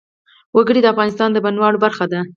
وګړي 0.55 0.79
د 0.81 0.87
افغانستان 0.93 1.29
د 1.31 1.37
بڼوالۍ 1.45 1.77
برخه 1.83 2.05
ده. 2.11 2.19